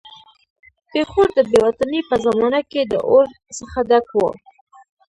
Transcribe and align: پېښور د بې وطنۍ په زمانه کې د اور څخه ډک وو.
پېښور 0.91 1.27
د 1.37 1.39
بې 1.49 1.59
وطنۍ 1.65 2.01
په 2.09 2.15
زمانه 2.25 2.61
کې 2.71 2.81
د 2.91 2.93
اور 3.11 3.27
څخه 3.57 3.77
ډک 3.89 4.07
وو. 4.17 4.29